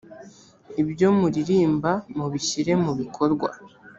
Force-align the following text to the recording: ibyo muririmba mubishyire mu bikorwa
ibyo 0.81 1.07
muririmba 1.19 1.91
mubishyire 2.17 2.73
mu 2.83 2.91
bikorwa 2.99 3.49